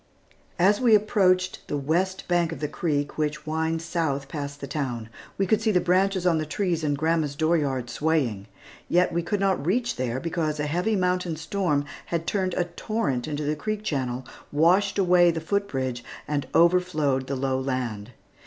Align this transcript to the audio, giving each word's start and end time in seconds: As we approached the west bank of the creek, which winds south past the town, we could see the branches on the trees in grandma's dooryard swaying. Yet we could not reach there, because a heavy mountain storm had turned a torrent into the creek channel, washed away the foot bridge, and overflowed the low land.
As 0.57 0.81
we 0.81 0.95
approached 0.95 1.67
the 1.67 1.77
west 1.77 2.27
bank 2.27 2.51
of 2.51 2.59
the 2.59 2.67
creek, 2.67 3.19
which 3.19 3.45
winds 3.45 3.85
south 3.85 4.27
past 4.27 4.59
the 4.59 4.65
town, 4.65 5.09
we 5.37 5.45
could 5.45 5.61
see 5.61 5.69
the 5.69 5.79
branches 5.79 6.25
on 6.25 6.39
the 6.39 6.45
trees 6.47 6.83
in 6.83 6.95
grandma's 6.95 7.35
dooryard 7.35 7.87
swaying. 7.87 8.47
Yet 8.89 9.13
we 9.13 9.21
could 9.21 9.39
not 9.39 9.63
reach 9.63 9.97
there, 9.97 10.19
because 10.19 10.59
a 10.59 10.65
heavy 10.65 10.95
mountain 10.95 11.35
storm 11.35 11.85
had 12.07 12.25
turned 12.25 12.55
a 12.55 12.63
torrent 12.63 13.27
into 13.27 13.43
the 13.43 13.55
creek 13.55 13.83
channel, 13.83 14.25
washed 14.51 14.97
away 14.97 15.29
the 15.29 15.39
foot 15.39 15.67
bridge, 15.67 16.03
and 16.27 16.47
overflowed 16.55 17.27
the 17.27 17.35
low 17.35 17.59
land. 17.59 18.09